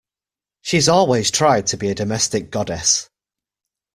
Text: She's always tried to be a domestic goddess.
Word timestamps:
She's 0.63 0.89
always 0.89 1.29
tried 1.29 1.67
to 1.67 1.77
be 1.77 1.91
a 1.91 1.93
domestic 1.93 2.49
goddess. 2.49 3.07